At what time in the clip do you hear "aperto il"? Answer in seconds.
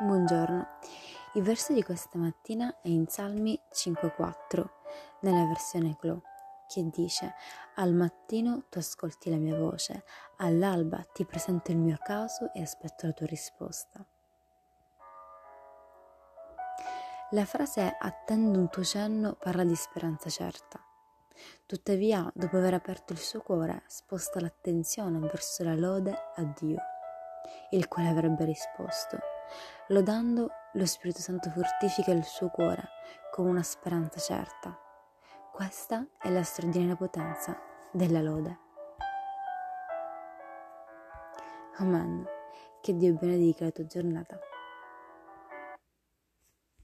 22.74-23.18